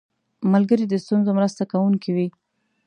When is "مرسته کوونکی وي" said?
1.37-2.27